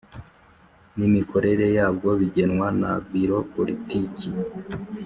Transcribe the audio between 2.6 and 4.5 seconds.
na biro politiki